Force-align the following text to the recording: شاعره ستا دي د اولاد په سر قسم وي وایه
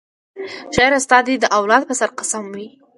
شاعره 0.75 0.99
ستا 1.05 1.17
دي 1.27 1.35
د 1.39 1.45
اولاد 1.57 1.83
په 1.89 1.93
سر 1.99 2.09
قسم 2.19 2.43
وي 2.53 2.67
وایه 2.73 2.73